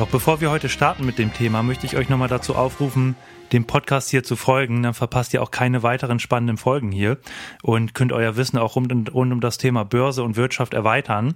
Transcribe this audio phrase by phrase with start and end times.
[0.00, 3.16] Doch bevor wir heute starten mit dem Thema, möchte ich euch nochmal dazu aufrufen,
[3.52, 4.82] dem Podcast hier zu folgen.
[4.82, 7.18] Dann verpasst ihr auch keine weiteren spannenden Folgen hier
[7.62, 11.34] und könnt euer Wissen auch rund, rund um das Thema Börse und Wirtschaft erweitern.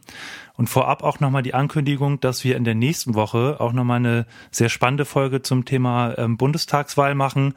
[0.57, 4.25] Und vorab auch nochmal die Ankündigung, dass wir in der nächsten Woche auch nochmal eine
[4.51, 7.53] sehr spannende Folge zum Thema ähm, Bundestagswahl machen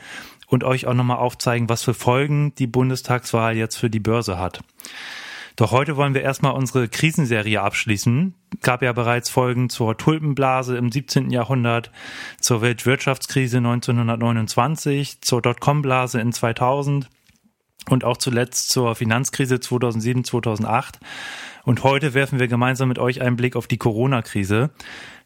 [0.47, 4.59] und euch auch nochmal aufzeigen, was für Folgen die Bundestagswahl jetzt für die Börse hat.
[5.57, 8.35] Doch heute wollen wir erstmal unsere Krisenserie abschließen.
[8.61, 11.31] Gab ja bereits Folgen zur Tulpenblase im 17.
[11.31, 11.91] Jahrhundert,
[12.39, 17.09] zur Weltwirtschaftskrise 1929, zur Dotcom-Blase in 2000
[17.89, 20.99] und auch zuletzt zur Finanzkrise 2007, 2008.
[21.63, 24.69] Und heute werfen wir gemeinsam mit euch einen Blick auf die Corona-Krise.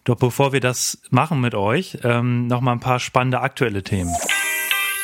[0.06, 4.16] Doch bevor wir das machen mit euch, ähm, noch mal ein paar spannende aktuelle Themen.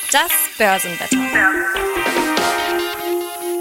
[0.10, 1.18] Das Börsenwetter.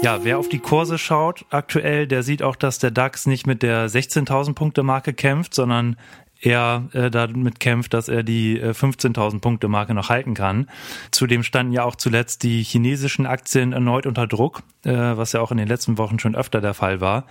[0.03, 3.63] Ja, wer auf die Kurse schaut aktuell, der sieht auch, dass der DAX nicht mit
[3.63, 5.97] der 16.000 Punkte Marke kämpft, sondern
[6.39, 10.69] er äh, damit kämpft, dass er die äh, 15.000 Punkte Marke noch halten kann.
[11.09, 15.51] Zudem standen ja auch zuletzt die chinesischen Aktien erneut unter Druck, äh, was ja auch
[15.51, 17.25] in den letzten Wochen schon öfter der Fall war.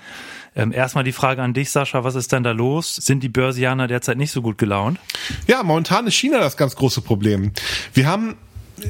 [0.56, 2.96] Ähm, erstmal die Frage an dich, Sascha, was ist denn da los?
[2.96, 4.98] Sind die Börsianer derzeit nicht so gut gelaunt?
[5.46, 7.52] Ja, momentan ist China das ganz große Problem.
[7.94, 8.36] Wir haben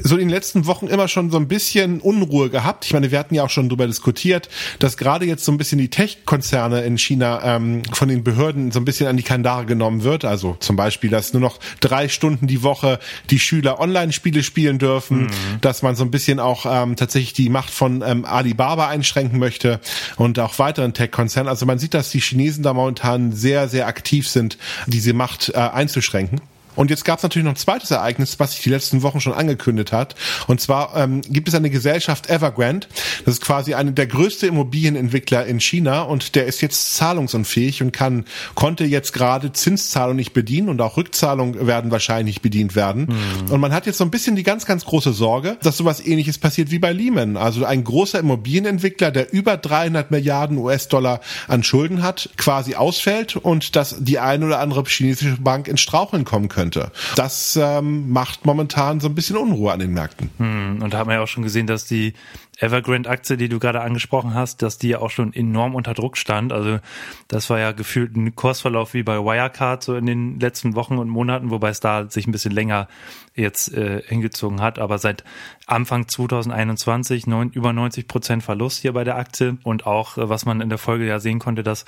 [0.03, 2.85] so in den letzten Wochen immer schon so ein bisschen Unruhe gehabt.
[2.85, 4.49] Ich meine, wir hatten ja auch schon darüber diskutiert,
[4.79, 8.79] dass gerade jetzt so ein bisschen die Tech-Konzerne in China ähm, von den Behörden so
[8.79, 10.25] ein bisschen an die Kandare genommen wird.
[10.25, 12.99] Also zum Beispiel, dass nur noch drei Stunden die Woche
[13.29, 15.31] die Schüler Online-Spiele spielen dürfen, mhm.
[15.61, 19.79] dass man so ein bisschen auch ähm, tatsächlich die Macht von ähm, Alibaba einschränken möchte
[20.17, 21.49] und auch weiteren Tech-Konzernen.
[21.49, 25.57] Also man sieht, dass die Chinesen da momentan sehr, sehr aktiv sind, diese Macht äh,
[25.57, 26.41] einzuschränken.
[26.77, 29.33] Und jetzt gab es natürlich noch ein zweites Ereignis, was sich die letzten Wochen schon
[29.33, 30.15] angekündigt hat.
[30.45, 32.87] Und zwar ähm, gibt es eine Gesellschaft Evergrande.
[33.25, 37.91] Das ist quasi eine der größte Immobilienentwickler in China und der ist jetzt zahlungsunfähig und
[37.91, 43.07] kann konnte jetzt gerade Zinszahlung nicht bedienen und auch Rückzahlung werden wahrscheinlich bedient werden.
[43.07, 43.51] Mhm.
[43.51, 46.37] Und man hat jetzt so ein bisschen die ganz ganz große Sorge, dass sowas ähnliches
[46.37, 47.37] passiert wie bei Lehman.
[47.37, 53.75] Also ein großer Immobilienentwickler, der über 300 Milliarden US-Dollar an Schulden hat, quasi ausfällt und
[53.75, 56.91] dass die eine oder andere chinesische Bank ins Straucheln kommen könnte könnte.
[57.15, 60.29] Das ähm, macht momentan so ein bisschen Unruhe an den Märkten.
[60.37, 62.13] Hm, und da haben wir ja auch schon gesehen, dass die
[62.59, 66.51] Evergrande-Aktie, die du gerade angesprochen hast, dass die ja auch schon enorm unter Druck stand.
[66.51, 66.79] Also
[67.27, 71.09] das war ja gefühlt ein Kursverlauf wie bei Wirecard so in den letzten Wochen und
[71.09, 72.87] Monaten, wobei es da sich ein bisschen länger
[73.35, 74.79] jetzt äh, hingezogen hat.
[74.79, 75.23] Aber seit
[75.67, 80.45] Anfang 2021 neun, über 90 Prozent Verlust hier bei der Aktie und auch, äh, was
[80.45, 81.85] man in der Folge ja sehen konnte, dass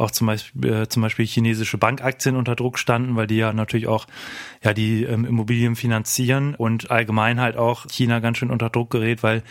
[0.00, 3.86] auch zum Beispiel, äh, zum Beispiel chinesische Bankaktien unter Druck standen, weil die ja natürlich
[3.86, 4.06] auch
[4.62, 9.22] ja die ähm, Immobilien finanzieren und allgemein halt auch China ganz schön unter Druck gerät,
[9.22, 9.42] weil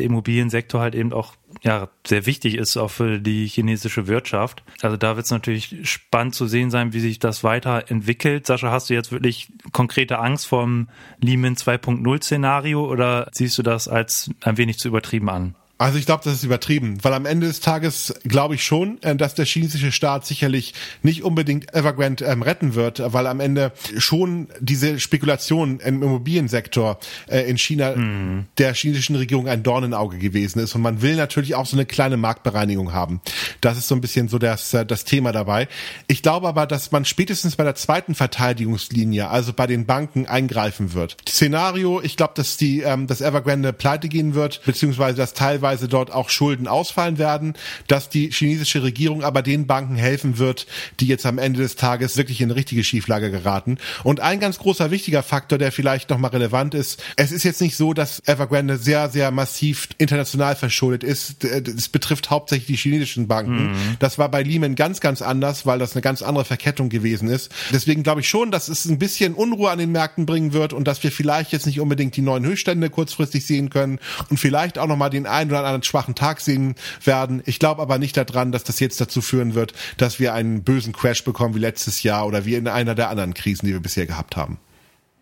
[0.00, 4.62] der Immobiliensektor halt eben auch ja sehr wichtig ist auch für die chinesische Wirtschaft.
[4.80, 8.46] Also da wird es natürlich spannend zu sehen sein, wie sich das weiterentwickelt.
[8.46, 10.88] Sascha, hast du jetzt wirklich konkrete Angst vom
[11.20, 15.54] Lehman 2.0 Szenario oder siehst du das als ein wenig zu übertrieben an?
[15.80, 19.16] Also ich glaube, das ist übertrieben, weil am Ende des Tages glaube ich schon, äh,
[19.16, 24.48] dass der chinesische Staat sicherlich nicht unbedingt Evergrande ähm, retten wird, weil am Ende schon
[24.60, 26.98] diese Spekulation im Immobiliensektor
[27.28, 28.44] äh, in China mhm.
[28.58, 32.18] der chinesischen Regierung ein Dornenauge gewesen ist und man will natürlich auch so eine kleine
[32.18, 33.22] Marktbereinigung haben.
[33.62, 35.66] Das ist so ein bisschen so das, äh, das Thema dabei.
[36.08, 40.92] Ich glaube aber, dass man spätestens bei der zweiten Verteidigungslinie, also bei den Banken, eingreifen
[40.92, 41.16] wird.
[41.26, 45.88] Szenario, ich glaube, dass die, ähm, dass Evergrande pleite gehen wird, beziehungsweise dass teilweise teilweise
[45.88, 47.54] dort auch Schulden ausfallen werden,
[47.86, 50.66] dass die chinesische Regierung aber den Banken helfen wird,
[50.98, 53.78] die jetzt am Ende des Tages wirklich in eine richtige Schieflage geraten.
[54.02, 57.76] Und ein ganz großer wichtiger Faktor, der vielleicht nochmal relevant ist, es ist jetzt nicht
[57.76, 61.44] so, dass Evergrande sehr, sehr massiv international verschuldet ist.
[61.44, 63.70] Es betrifft hauptsächlich die chinesischen Banken.
[63.70, 63.96] Mhm.
[64.00, 67.52] Das war bei Lehman ganz, ganz anders, weil das eine ganz andere Verkettung gewesen ist.
[67.72, 70.88] Deswegen glaube ich schon, dass es ein bisschen Unruhe an den Märkten bringen wird und
[70.88, 74.00] dass wir vielleicht jetzt nicht unbedingt die neuen Höchststände kurzfristig sehen können
[74.30, 76.74] und vielleicht auch nochmal den einen oder an einen schwachen Tag sehen
[77.04, 77.42] werden.
[77.46, 80.92] Ich glaube aber nicht daran, dass das jetzt dazu führen wird, dass wir einen bösen
[80.92, 84.06] Crash bekommen wie letztes Jahr oder wie in einer der anderen Krisen, die wir bisher
[84.06, 84.58] gehabt haben.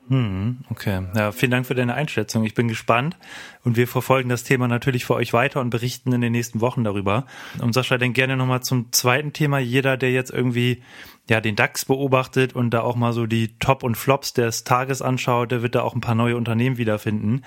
[0.08, 1.02] Hm, okay.
[1.14, 2.44] Ja, vielen Dank für deine Einschätzung.
[2.44, 3.16] Ich bin gespannt
[3.62, 6.82] und wir verfolgen das Thema natürlich für euch weiter und berichten in den nächsten Wochen
[6.82, 7.26] darüber.
[7.60, 9.58] Und Sascha, denk gerne nochmal zum zweiten Thema.
[9.58, 10.82] Jeder, der jetzt irgendwie
[11.28, 15.02] ja den DAX beobachtet und da auch mal so die Top und Flops des Tages
[15.02, 17.42] anschaut, der wird da auch ein paar neue Unternehmen wiederfinden.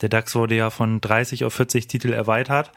[0.00, 2.70] Der DAX wurde ja von 30 auf 40 Titel erweitert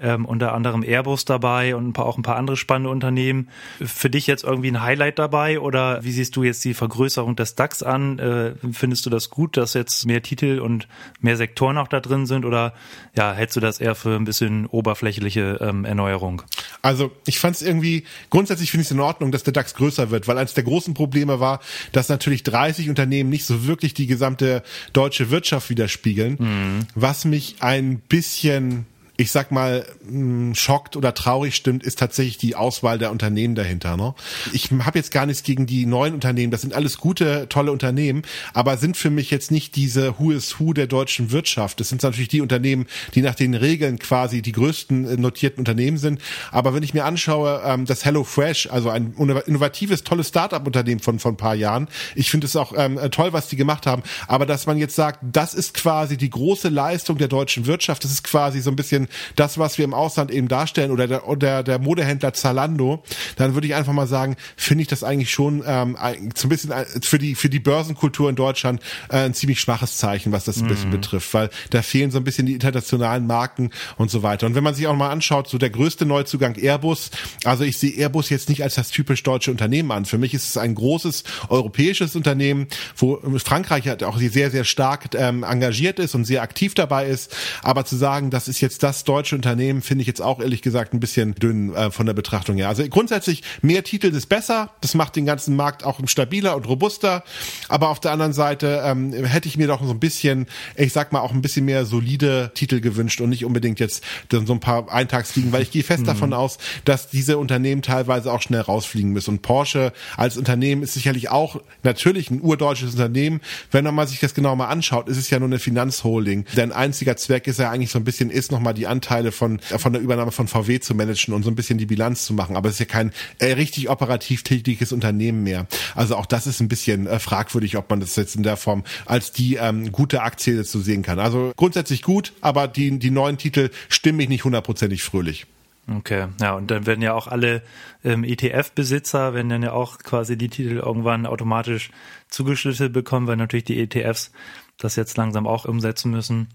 [0.00, 3.48] ähm, unter anderem Airbus dabei und ein paar, auch ein paar andere spannende Unternehmen.
[3.84, 7.54] Für dich jetzt irgendwie ein Highlight dabei oder wie siehst du jetzt die Vergrößerung des
[7.54, 8.18] DAX an?
[8.18, 10.88] Äh, findest du das gut, dass jetzt mehr Titel und
[11.20, 12.74] mehr Sektoren auch da drin sind oder
[13.16, 16.42] ja, hältst du das eher für ein bisschen oberflächliche ähm, Erneuerung?
[16.82, 20.10] Also ich fand es irgendwie, grundsätzlich finde ich es in Ordnung, dass der DAX größer
[20.10, 21.60] wird, weil eines der großen Probleme war,
[21.92, 24.62] dass natürlich 30 Unternehmen nicht so wirklich die gesamte
[24.92, 26.86] deutsche Wirtschaft widerspiegeln, mhm.
[26.94, 28.86] was mich ein bisschen
[29.20, 33.96] ich sag mal, hm, schockt oder traurig stimmt, ist tatsächlich die Auswahl der Unternehmen dahinter.
[33.96, 34.14] Ne?
[34.52, 38.22] Ich habe jetzt gar nichts gegen die neuen Unternehmen, das sind alles gute, tolle Unternehmen,
[38.54, 41.80] aber sind für mich jetzt nicht diese Who is Who der deutschen Wirtschaft.
[41.80, 42.86] Das sind natürlich die Unternehmen,
[43.16, 46.22] die nach den Regeln quasi die größten äh, notierten Unternehmen sind.
[46.52, 49.14] Aber wenn ich mir anschaue, ähm, das Hello Fresh, also ein
[49.46, 53.48] innovatives, tolles Start-up-Unternehmen von von ein paar Jahren, ich finde es auch ähm, toll, was
[53.48, 54.04] die gemacht haben.
[54.28, 58.12] Aber dass man jetzt sagt, das ist quasi die große Leistung der deutschen Wirtschaft, das
[58.12, 61.62] ist quasi so ein bisschen das, was wir im Ausland eben darstellen oder der, oder
[61.62, 63.02] der Modehändler Zalando,
[63.36, 65.96] dann würde ich einfach mal sagen, finde ich das eigentlich schon ähm,
[66.36, 69.96] so ein bisschen äh, für die für die Börsenkultur in Deutschland äh, ein ziemlich schwaches
[69.96, 70.92] Zeichen, was das ein bisschen mhm.
[70.92, 74.46] betrifft, weil da fehlen so ein bisschen die internationalen Marken und so weiter.
[74.46, 77.10] Und wenn man sich auch mal anschaut, so der größte Neuzugang Airbus,
[77.44, 80.04] also ich sehe Airbus jetzt nicht als das typisch deutsche Unternehmen an.
[80.04, 85.14] Für mich ist es ein großes europäisches Unternehmen, wo Frankreich halt auch sehr sehr stark
[85.14, 87.34] ähm, engagiert ist und sehr aktiv dabei ist.
[87.62, 90.60] Aber zu sagen, das ist jetzt das das deutsche Unternehmen finde ich jetzt auch ehrlich
[90.60, 92.68] gesagt ein bisschen dünn äh, von der Betrachtung her.
[92.68, 94.70] Also grundsätzlich mehr Titel ist besser.
[94.80, 97.22] Das macht den ganzen Markt auch stabiler und robuster.
[97.68, 101.12] Aber auf der anderen Seite ähm, hätte ich mir doch so ein bisschen, ich sag
[101.12, 104.90] mal auch ein bisschen mehr solide Titel gewünscht und nicht unbedingt jetzt so ein paar
[104.90, 106.06] Eintagsfliegen, weil ich gehe fest mhm.
[106.06, 109.30] davon aus, dass diese Unternehmen teilweise auch schnell rausfliegen müssen.
[109.30, 113.40] Und Porsche als Unternehmen ist sicherlich auch natürlich ein urdeutsches Unternehmen.
[113.70, 116.46] Wenn man sich das genau mal anschaut, ist es ja nur eine Finanzholding.
[116.56, 119.92] Denn einziger Zweck ist ja eigentlich so ein bisschen, ist nochmal die Anteile von, von
[119.92, 122.56] der Übernahme von VW zu managen und so ein bisschen die Bilanz zu machen.
[122.56, 125.66] Aber es ist ja kein äh, richtig operativ tätiges Unternehmen mehr.
[125.94, 128.84] Also auch das ist ein bisschen äh, fragwürdig, ob man das jetzt in der Form
[129.06, 131.18] als die ähm, gute Aktie zu sehen kann.
[131.18, 135.46] Also grundsätzlich gut, aber die, die neuen Titel stimmen mich nicht hundertprozentig fröhlich.
[135.90, 137.62] Okay, ja, und dann werden ja auch alle
[138.04, 141.90] ähm, ETF-Besitzer, werden dann ja auch quasi die Titel irgendwann automatisch
[142.28, 144.30] zugeschlüsselt bekommen, weil natürlich die ETFs
[144.76, 146.48] das jetzt langsam auch umsetzen müssen.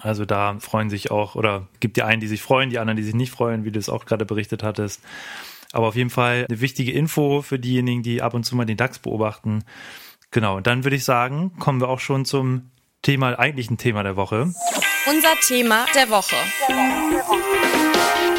[0.00, 3.02] Also da freuen sich auch, oder gibt die einen, die sich freuen, die anderen, die
[3.02, 5.00] sich nicht freuen, wie du es auch gerade berichtet hattest.
[5.72, 8.76] Aber auf jeden Fall eine wichtige Info für diejenigen, die ab und zu mal den
[8.76, 9.64] DAX beobachten.
[10.30, 12.70] Genau, und dann würde ich sagen, kommen wir auch schon zum
[13.02, 14.52] Thema, eigentlichen Thema der Woche.
[15.06, 16.36] Unser Thema der Woche.
[16.68, 18.33] Der Woche, der Woche.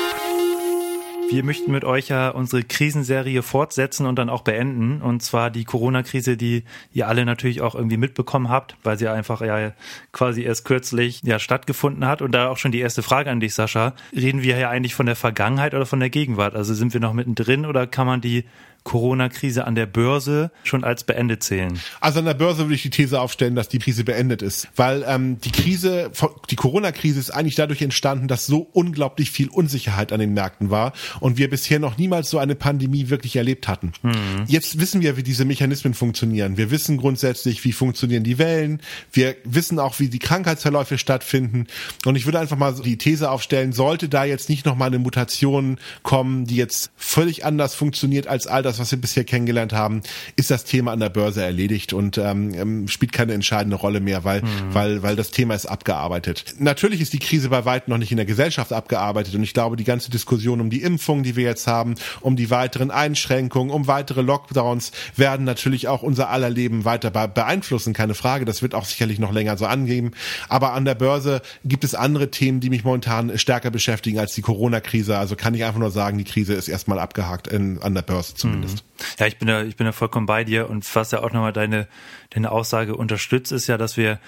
[1.32, 5.02] Wir möchten mit euch ja unsere Krisenserie fortsetzen und dann auch beenden.
[5.02, 9.42] Und zwar die Corona-Krise, die ihr alle natürlich auch irgendwie mitbekommen habt, weil sie einfach
[9.42, 9.72] ja
[10.12, 12.22] quasi erst kürzlich ja stattgefunden hat.
[12.22, 13.96] Und da auch schon die erste Frage an dich, Sascha.
[14.16, 16.56] Reden wir ja eigentlich von der Vergangenheit oder von der Gegenwart?
[16.56, 18.46] Also sind wir noch mittendrin oder kann man die
[18.86, 21.78] Corona-Krise an der Börse schon als beendet zählen?
[22.00, 25.04] Also an der Börse würde ich die These aufstellen, dass die Krise beendet ist, weil
[25.08, 26.12] ähm, die Krise,
[26.50, 30.94] die Corona-Krise ist eigentlich dadurch entstanden, dass so unglaublich viel Unsicherheit an den Märkten war
[31.20, 33.92] und wir bisher noch niemals so eine Pandemie wirklich erlebt hatten.
[34.04, 34.46] Mhm.
[34.48, 36.56] Jetzt wissen wir, wie diese Mechanismen funktionieren.
[36.56, 38.82] Wir wissen grundsätzlich, wie funktionieren die Wellen.
[39.12, 41.66] Wir wissen auch, wie die Krankheitsverläufe stattfinden.
[42.06, 45.00] Und ich würde einfach mal die These aufstellen, sollte da jetzt nicht noch mal eine
[45.00, 49.74] Mutation kommen, die jetzt völlig anders funktioniert als all das, das, was wir bisher kennengelernt
[49.74, 50.02] haben,
[50.36, 54.24] ist das Thema an der Börse erledigt und ähm, ähm, spielt keine entscheidende Rolle mehr,
[54.24, 54.74] weil, mhm.
[54.74, 56.56] weil, weil das Thema ist abgearbeitet.
[56.60, 59.76] Natürlich ist die Krise bei weitem noch nicht in der Gesellschaft abgearbeitet und ich glaube,
[59.78, 63.88] die ganze Diskussion um die Impfung, die wir jetzt haben, um die weiteren Einschränkungen, um
[63.88, 68.46] weitere Lockdowns, werden natürlich auch unser aller Leben weiter beeinflussen, keine Frage.
[68.46, 70.12] Das wird auch sicherlich noch länger so angeben.
[70.50, 74.42] Aber an der Börse gibt es andere Themen, die mich momentan stärker beschäftigen als die
[74.42, 75.18] Corona-Krise.
[75.18, 78.36] Also kann ich einfach nur sagen, die Krise ist erstmal abgehakt in, an der Börse
[78.36, 79.20] zumindest zumindest.
[79.20, 81.54] Ja, ich bin da, ich bin da vollkommen bei dir und was ja auch nochmal
[81.54, 81.88] deine,
[82.32, 84.20] deine Aussage unterstützt, ist ja, dass wir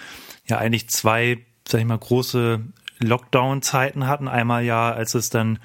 [0.45, 2.61] ja eigentlich zwei, sag ich mal, große
[2.99, 4.27] Lockdown-Zeiten hatten.
[4.27, 5.59] Einmal ja, als es dann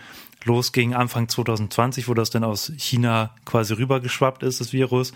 [0.45, 5.13] losging, Anfang 2020, wo das dann aus China quasi rübergeschwappt ist, das Virus.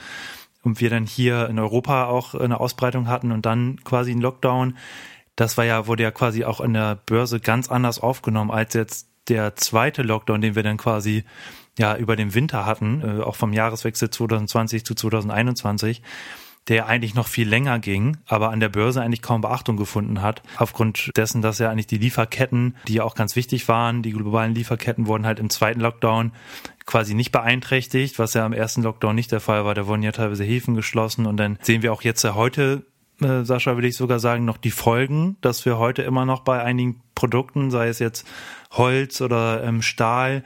[0.62, 4.76] Und wir dann hier in Europa auch eine Ausbreitung hatten und dann quasi ein Lockdown.
[5.36, 9.08] Das war ja, wurde ja quasi auch an der Börse ganz anders aufgenommen als jetzt
[9.28, 11.24] der zweite Lockdown, den wir dann quasi
[11.78, 16.02] ja über den Winter hatten, äh, auch vom Jahreswechsel 2020 zu 2021.
[16.68, 20.42] der eigentlich noch viel länger ging, aber an der Börse eigentlich kaum Beachtung gefunden hat.
[20.56, 24.52] Aufgrund dessen, dass ja eigentlich die Lieferketten, die ja auch ganz wichtig waren, die globalen
[24.52, 26.32] Lieferketten wurden halt im zweiten Lockdown
[26.84, 29.76] quasi nicht beeinträchtigt, was ja am ersten Lockdown nicht der Fall war.
[29.76, 32.84] Da wurden ja teilweise Häfen geschlossen und dann sehen wir auch jetzt ja heute
[33.20, 36.62] äh, Sascha, würde ich sogar sagen, noch die Folgen, dass wir heute immer noch bei
[36.62, 38.24] einigen Produkten, sei es jetzt
[38.70, 40.44] Holz oder ähm, Stahl,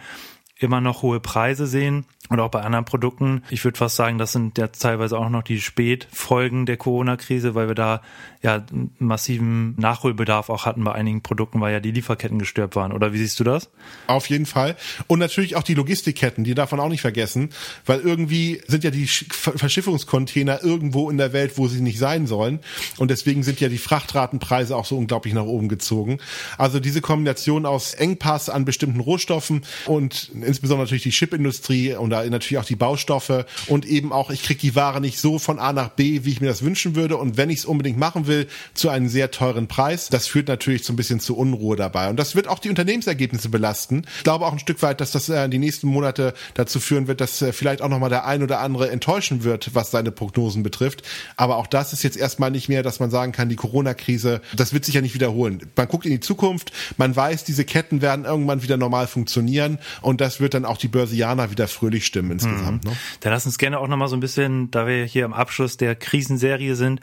[0.56, 3.42] immer noch hohe Preise sehen und auch bei anderen Produkten.
[3.50, 7.66] Ich würde fast sagen, das sind ja teilweise auch noch die Spätfolgen der Corona-Krise, weil
[7.66, 8.02] wir da
[8.40, 8.64] ja
[8.98, 12.92] massiven Nachholbedarf auch hatten bei einigen Produkten, weil ja die Lieferketten gestört waren.
[12.92, 13.68] Oder wie siehst du das?
[14.06, 14.76] Auf jeden Fall.
[15.08, 17.50] Und natürlich auch die Logistikketten, die man auch nicht vergessen,
[17.84, 22.60] weil irgendwie sind ja die Verschiffungscontainer irgendwo in der Welt, wo sie nicht sein sollen.
[22.98, 26.18] Und deswegen sind ja die Frachtratenpreise auch so unglaublich nach oben gezogen.
[26.58, 32.58] Also diese Kombination aus Engpass an bestimmten Rohstoffen und insbesondere natürlich die Chipindustrie und natürlich
[32.58, 35.88] auch die Baustoffe und eben auch, ich kriege die Ware nicht so von A nach
[35.88, 37.16] B, wie ich mir das wünschen würde.
[37.16, 40.08] Und wenn ich es unbedingt machen will, zu einem sehr teuren Preis.
[40.08, 42.08] Das führt natürlich so ein bisschen zu Unruhe dabei.
[42.08, 44.04] Und das wird auch die Unternehmensergebnisse belasten.
[44.18, 47.20] Ich glaube auch ein Stück weit, dass das äh, die nächsten Monate dazu führen wird,
[47.20, 51.02] dass äh, vielleicht auch nochmal der ein oder andere enttäuschen wird, was seine Prognosen betrifft.
[51.36, 54.72] Aber auch das ist jetzt erstmal nicht mehr, dass man sagen kann, die Corona-Krise, das
[54.72, 55.60] wird sich ja nicht wiederholen.
[55.76, 60.20] Man guckt in die Zukunft, man weiß, diese Ketten werden irgendwann wieder normal funktionieren und
[60.20, 62.84] das wird dann auch die Börsianer wieder fröhlich stimmen insgesamt.
[62.84, 62.90] Mhm.
[62.90, 62.96] Ne?
[63.20, 65.94] Dann lass uns gerne auch nochmal so ein bisschen, da wir hier am Abschluss der
[65.94, 67.00] Krisenserie sind,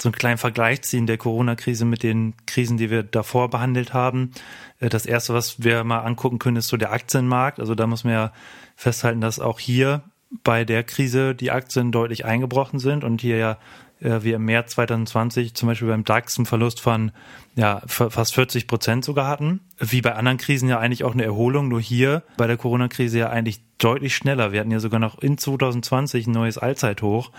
[0.00, 4.32] so einen kleinen Vergleich ziehen der Corona-Krise mit den Krisen, die wir davor behandelt haben.
[4.80, 7.60] Äh, das erste, was wir mal angucken können, ist so der Aktienmarkt.
[7.60, 8.32] Also da muss man ja
[8.76, 10.02] festhalten, dass auch hier
[10.42, 13.58] bei der Krise die Aktien deutlich eingebrochen sind und hier ja
[14.00, 17.12] äh, wir im März 2020 zum Beispiel beim DAX einen Verlust von
[17.56, 19.60] ja, fast 40 Prozent sogar hatten.
[19.78, 23.30] Wie bei anderen Krisen ja eigentlich auch eine Erholung, nur hier bei der Corona-Krise ja
[23.30, 24.52] eigentlich deutlich schneller.
[24.52, 27.30] Wir hatten ja sogar noch in 2020 ein neues Allzeithoch.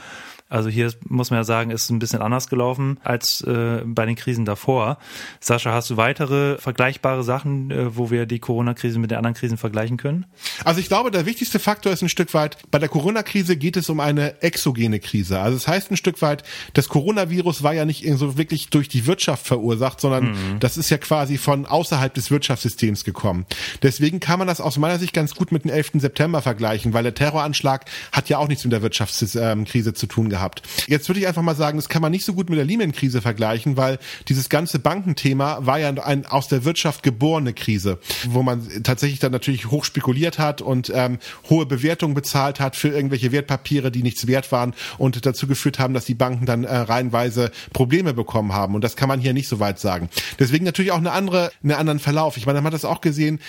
[0.47, 4.15] Also hier muss man ja sagen, ist ein bisschen anders gelaufen als äh, bei den
[4.15, 4.99] Krisen davor.
[5.39, 9.57] Sascha, hast du weitere vergleichbare Sachen, äh, wo wir die Corona-Krise mit den anderen Krisen
[9.57, 10.27] vergleichen können?
[10.63, 13.89] Also ich glaube, der wichtigste Faktor ist ein Stück weit, bei der Corona-Krise geht es
[13.89, 15.39] um eine exogene Krise.
[15.39, 18.87] Also es das heißt ein Stück weit, das Coronavirus war ja nicht so wirklich durch
[18.87, 20.59] die Wirtschaft verursacht, sondern mhm.
[20.59, 23.47] das ist ja quasi von außerhalb des Wirtschaftssystems gekommen.
[23.81, 25.93] Deswegen kann man das aus meiner Sicht ganz gut mit dem 11.
[25.95, 30.34] September vergleichen, weil der Terroranschlag hat ja auch nichts mit der Wirtschaftskrise zu tun gehabt.
[30.87, 33.21] Jetzt würde ich einfach mal sagen, das kann man nicht so gut mit der Lehman-Krise
[33.21, 38.67] vergleichen, weil dieses ganze Bankenthema war ja ein aus der Wirtschaft geborene Krise, wo man
[38.83, 43.91] tatsächlich dann natürlich hoch spekuliert hat und ähm, hohe Bewertungen bezahlt hat für irgendwelche Wertpapiere,
[43.91, 48.13] die nichts wert waren und dazu geführt haben, dass die Banken dann äh, reihenweise Probleme
[48.13, 48.75] bekommen haben.
[48.75, 50.09] Und das kann man hier nicht so weit sagen.
[50.39, 52.37] Deswegen natürlich auch eine andere, einen anderen Verlauf.
[52.37, 53.39] Ich meine, man hat das auch gesehen,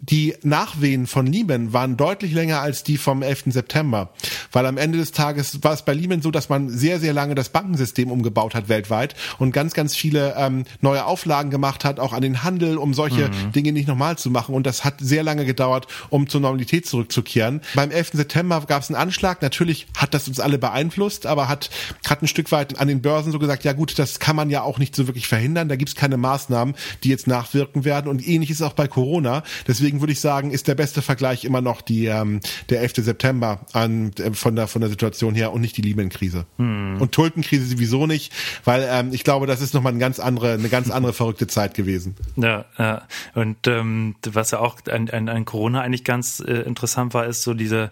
[0.00, 3.44] die Nachwehen von Lehman waren deutlich länger als die vom 11.
[3.48, 4.10] September,
[4.52, 7.36] weil am Ende des Tages war es bei Lehman so, dass man sehr, sehr lange
[7.36, 12.12] das Bankensystem umgebaut hat weltweit und ganz, ganz viele ähm, neue Auflagen gemacht hat, auch
[12.12, 13.52] an den Handel, um solche mhm.
[13.52, 14.56] Dinge nicht nochmal zu machen.
[14.56, 17.60] Und das hat sehr lange gedauert, um zur Normalität zurückzukehren.
[17.76, 18.10] Beim 11.
[18.14, 19.40] September gab es einen Anschlag.
[19.40, 21.70] Natürlich hat das uns alle beeinflusst, aber hat,
[22.08, 24.62] hat ein Stück weit an den Börsen so gesagt, ja gut, das kann man ja
[24.62, 25.68] auch nicht so wirklich verhindern.
[25.68, 28.08] Da gibt es keine Maßnahmen, die jetzt nachwirken werden.
[28.08, 29.44] Und ähnlich ist auch bei Corona.
[29.68, 33.04] Deswegen würde ich sagen, ist der beste Vergleich immer noch die, ähm, der 11.
[33.04, 35.82] September an, äh, von, der, von der Situation her und nicht die
[36.16, 36.46] Lehman-Krise.
[36.58, 37.00] Hm.
[37.00, 38.32] Und Tulpenkrise sowieso nicht,
[38.64, 41.74] weil ähm, ich glaube, das ist nochmal eine ganz andere, eine ganz andere verrückte Zeit
[41.74, 42.16] gewesen.
[42.36, 43.02] Ja, ja.
[43.34, 47.42] Und ähm, was ja auch an, an, an Corona eigentlich ganz äh, interessant war, ist
[47.42, 47.90] so diese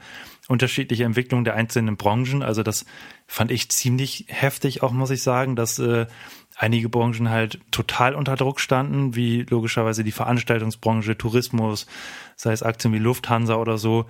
[0.49, 2.43] unterschiedliche Entwicklung der einzelnen Branchen.
[2.43, 2.85] Also das
[3.27, 6.07] fand ich ziemlich heftig, auch muss ich sagen, dass äh,
[6.57, 11.87] einige Branchen halt total unter Druck standen, wie logischerweise die Veranstaltungsbranche, Tourismus,
[12.37, 14.05] sei es Aktien wie Lufthansa oder so,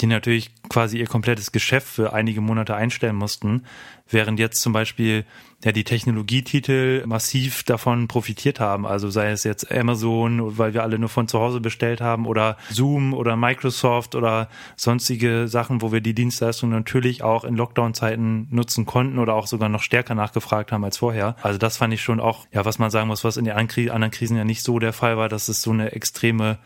[0.00, 3.64] die natürlich quasi ihr komplettes Geschäft für einige Monate einstellen mussten,
[4.08, 5.24] während jetzt zum Beispiel
[5.64, 8.86] ja die Technologietitel massiv davon profitiert haben.
[8.86, 12.58] Also sei es jetzt Amazon, weil wir alle nur von zu Hause bestellt haben, oder
[12.70, 18.84] Zoom oder Microsoft oder sonstige Sachen, wo wir die Dienstleistungen natürlich auch in Lockdown-Zeiten nutzen
[18.84, 21.36] konnten oder auch sogar noch stärker nachgefragt haben als vorher.
[21.42, 24.10] Also das fand ich schon auch, ja, was man sagen muss, was in den anderen
[24.10, 26.58] Krisen ja nicht so der Fall war, dass es so eine extreme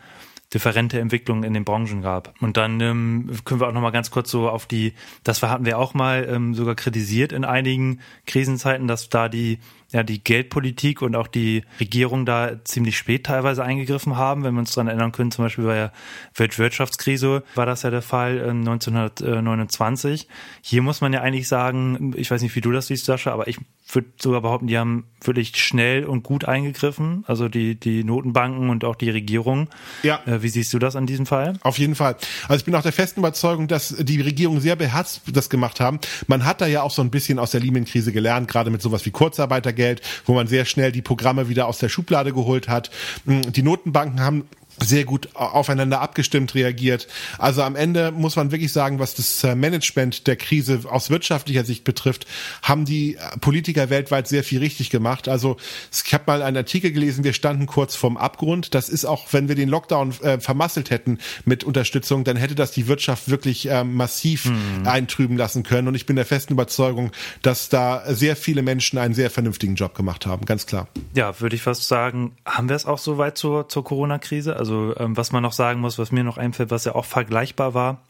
[0.53, 2.33] differente Entwicklungen in den Branchen gab.
[2.41, 4.93] Und dann ähm, können wir auch noch mal ganz kurz so auf die,
[5.23, 9.59] das hatten wir auch mal ähm, sogar kritisiert in einigen Krisenzeiten, dass da die
[9.91, 14.43] ja die Geldpolitik und auch die Regierung da ziemlich spät teilweise eingegriffen haben.
[14.43, 15.93] Wenn wir uns daran erinnern können, zum Beispiel bei der
[16.35, 20.27] Weltwirtschaftskrise war das ja der Fall äh, 1929.
[20.61, 23.47] Hier muss man ja eigentlich sagen, ich weiß nicht, wie du das siehst, Sascha, aber
[23.47, 23.57] ich
[23.93, 28.83] würde sogar behaupten, die haben wirklich schnell und gut eingegriffen, also die, die Notenbanken und
[28.85, 29.69] auch die Regierung.
[30.03, 30.21] Ja.
[30.25, 31.53] Äh, wie siehst du das an diesem Fall?
[31.61, 32.15] Auf jeden Fall.
[32.47, 35.99] Also ich bin auch der festen Überzeugung, dass die Regierung sehr beherzt das gemacht haben.
[36.27, 39.05] Man hat da ja auch so ein bisschen aus der Lehman-Krise gelernt, gerade mit sowas
[39.05, 39.80] wie Kurzarbeitergeld,
[40.25, 42.91] wo man sehr schnell die Programme wieder aus der Schublade geholt hat.
[43.25, 44.47] Die Notenbanken haben
[44.81, 47.07] sehr gut aufeinander abgestimmt reagiert.
[47.37, 51.63] Also am Ende muss man wirklich sagen, was das äh, Management der Krise aus wirtschaftlicher
[51.63, 52.25] Sicht betrifft,
[52.61, 55.27] haben die äh, Politiker weltweit sehr viel richtig gemacht.
[55.27, 55.57] Also
[55.91, 58.73] ich habe mal einen Artikel gelesen, wir standen kurz vorm Abgrund.
[58.73, 62.71] Das ist auch, wenn wir den Lockdown äh, vermasselt hätten mit Unterstützung, dann hätte das
[62.71, 64.85] die Wirtschaft wirklich äh, massiv mhm.
[64.85, 65.87] eintrüben lassen können.
[65.87, 67.11] Und ich bin der festen Überzeugung,
[67.41, 70.87] dass da sehr viele Menschen einen sehr vernünftigen Job gemacht haben, ganz klar.
[71.13, 74.55] Ja, würde ich fast sagen, haben wir es auch so weit zur, zur Corona-Krise?
[74.55, 77.05] Also also ähm, was man noch sagen muss, was mir noch einfällt, was ja auch
[77.05, 78.01] vergleichbar war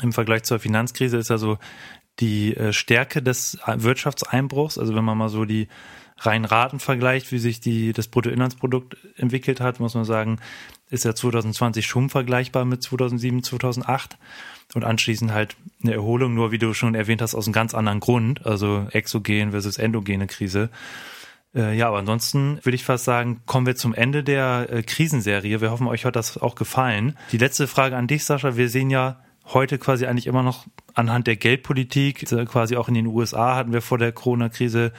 [0.00, 1.58] im Vergleich zur Finanzkrise, ist also
[2.20, 4.78] die äh, Stärke des Wirtschaftseinbruchs.
[4.78, 5.68] Also wenn man mal so die
[6.18, 10.38] reinen Raten vergleicht, wie sich die, das Bruttoinlandsprodukt entwickelt hat, muss man sagen,
[10.90, 14.18] ist ja 2020 schon vergleichbar mit 2007, 2008
[14.74, 18.00] und anschließend halt eine Erholung, nur wie du schon erwähnt hast, aus einem ganz anderen
[18.00, 20.70] Grund, also exogen versus endogene Krise.
[21.54, 25.60] Äh, ja, aber ansonsten würde ich fast sagen, kommen wir zum Ende der äh, Krisenserie.
[25.60, 27.16] Wir hoffen, euch hat das auch gefallen.
[27.32, 28.56] Die letzte Frage an dich, Sascha.
[28.56, 32.94] Wir sehen ja heute quasi eigentlich immer noch anhand der Geldpolitik, äh, quasi auch in
[32.94, 34.92] den USA hatten wir vor der Corona-Krise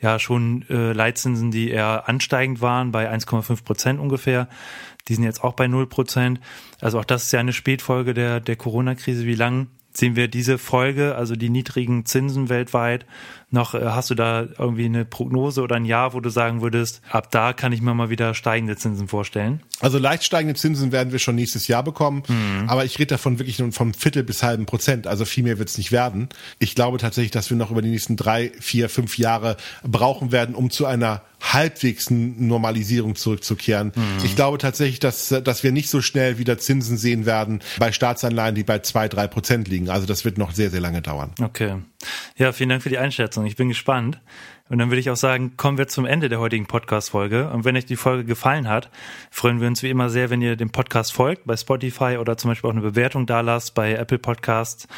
[0.00, 4.48] ja schon Leitzinsen, die eher ansteigend waren, bei 1,5 Prozent ungefähr.
[5.06, 6.40] Die sind jetzt auch bei 0 Prozent.
[6.80, 9.26] Also auch das ist ja eine Spätfolge der, der Corona-Krise.
[9.26, 13.06] Wie lang sehen wir diese Folge, also die niedrigen Zinsen weltweit,
[13.50, 17.02] noch, äh, hast du da irgendwie eine Prognose oder ein Jahr, wo du sagen würdest,
[17.10, 19.60] ab da kann ich mir mal wieder steigende Zinsen vorstellen?
[19.80, 22.68] Also leicht steigende Zinsen werden wir schon nächstes Jahr bekommen, mhm.
[22.68, 25.68] aber ich rede davon wirklich nur vom Viertel bis halben Prozent, also viel mehr wird
[25.68, 26.30] es nicht werden.
[26.58, 30.54] Ich glaube tatsächlich, dass wir noch über die nächsten drei, vier, fünf Jahre brauchen werden,
[30.54, 33.92] um zu einer halbwegs Normalisierung zurückzukehren.
[33.94, 34.24] Mhm.
[34.24, 38.54] Ich glaube tatsächlich, dass, dass wir nicht so schnell wieder Zinsen sehen werden bei Staatsanleihen,
[38.54, 39.90] die bei zwei, drei Prozent liegen.
[39.90, 41.32] Also das wird noch sehr, sehr lange dauern.
[41.42, 41.76] Okay.
[42.36, 43.44] Ja, vielen Dank für die Einschätzung.
[43.46, 44.20] Ich bin gespannt.
[44.68, 47.50] Und dann würde ich auch sagen, kommen wir zum Ende der heutigen Podcast-Folge.
[47.50, 48.90] Und wenn euch die Folge gefallen hat,
[49.30, 52.50] freuen wir uns wie immer sehr, wenn ihr dem Podcast folgt, bei Spotify oder zum
[52.50, 54.88] Beispiel auch eine Bewertung da lasst bei Apple Podcasts.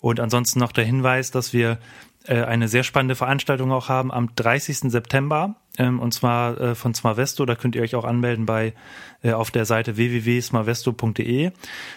[0.00, 1.78] Und ansonsten noch der Hinweis, dass wir
[2.26, 4.90] äh, eine sehr spannende Veranstaltung auch haben am 30.
[4.90, 7.46] September ähm, und zwar äh, von Smarvesto.
[7.46, 8.74] Da könnt ihr euch auch anmelden bei
[9.22, 11.52] äh, auf der Seite www.smarvesto.de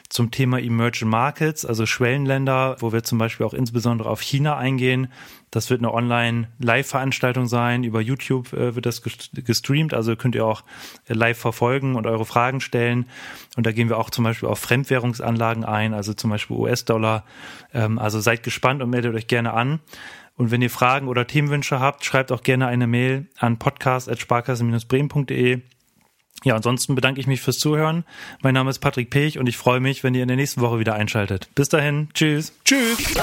[0.09, 5.11] zum Thema Emerging Markets, also Schwellenländer, wo wir zum Beispiel auch insbesondere auf China eingehen.
[5.51, 7.83] Das wird eine Online-Live-Veranstaltung sein.
[7.83, 10.63] Über YouTube äh, wird das gestreamt, also könnt ihr auch
[11.07, 13.05] äh, live verfolgen und eure Fragen stellen.
[13.55, 17.23] Und da gehen wir auch zum Beispiel auf Fremdwährungsanlagen ein, also zum Beispiel US-Dollar.
[17.73, 19.79] Ähm, also seid gespannt und meldet euch gerne an.
[20.37, 25.61] Und wenn ihr Fragen oder Themenwünsche habt, schreibt auch gerne eine Mail an podcast.sparkasse-bremen.de.
[26.43, 28.03] Ja, ansonsten bedanke ich mich fürs Zuhören.
[28.41, 30.79] Mein Name ist Patrick Pech und ich freue mich, wenn ihr in der nächsten Woche
[30.79, 31.49] wieder einschaltet.
[31.55, 32.53] Bis dahin, tschüss.
[32.65, 33.15] Tschüss.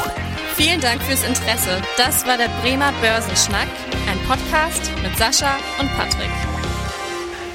[0.57, 1.83] Vielen Dank fürs Interesse.
[1.97, 3.69] Das war der Bremer Börsenschnack,
[4.11, 6.52] ein Podcast mit Sascha und Patrick.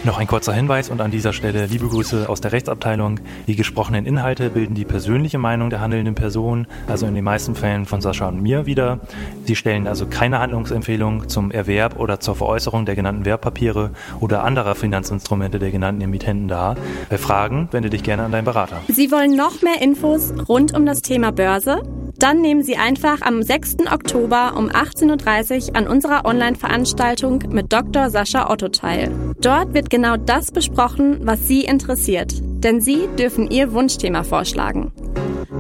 [0.08, 3.20] Noch ein kurzer Hinweis und an dieser Stelle liebe Grüße aus der Rechtsabteilung.
[3.46, 7.86] Die gesprochenen Inhalte bilden die persönliche Meinung der handelnden Person, also in den meisten Fällen
[7.86, 9.02] von Sascha und mir wieder.
[9.44, 13.92] Sie stellen also keine Handlungsempfehlung zum Erwerb oder zur Veräußerung der genannten Wertpapiere
[14.22, 16.78] oder anderer Finanzinstrumente der genannten Emittenten dar.
[17.10, 18.80] Bei Fragen wende dich gerne an deinen Berater.
[18.88, 21.82] Sie wollen noch mehr Infos rund um das Thema Börse?
[22.20, 23.78] Dann nehmen Sie einfach am 6.
[23.92, 28.10] Oktober um 18.30 Uhr an unserer Online-Veranstaltung mit Dr.
[28.10, 29.12] Sascha Otto teil.
[29.40, 32.34] Dort wird genau das besprochen, was Sie interessiert.
[32.42, 34.92] Denn Sie dürfen Ihr Wunschthema vorschlagen.